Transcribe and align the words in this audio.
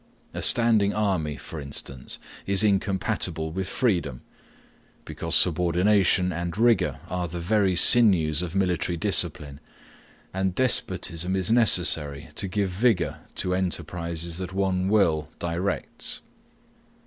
A 0.33 0.41
standing 0.41 0.95
army, 0.95 1.37
for 1.37 1.59
instance, 1.61 2.17
is 2.47 2.63
incompatible 2.63 3.51
with 3.51 3.67
freedom; 3.67 4.21
because 5.05 5.35
subordination 5.35 6.31
and 6.31 6.57
rigour 6.57 6.99
are 7.07 7.27
the 7.27 7.39
very 7.39 7.75
sinews 7.75 8.41
of 8.41 8.55
military 8.55 8.97
discipline; 8.97 9.59
and 10.33 10.55
despotism 10.55 11.35
is 11.35 11.51
necessary 11.51 12.29
to 12.33 12.47
give 12.47 12.71
vigour 12.71 13.19
to 13.35 13.53
enterprises 13.53 14.39
that 14.39 14.53
one 14.53 14.89
will 14.89 15.29
directs. 15.37 16.21